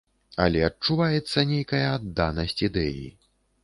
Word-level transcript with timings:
Але 0.45 0.63
адчуваецца 0.69 1.45
нейкая 1.53 1.85
адданасць 1.99 2.61
ідэі. 2.67 3.09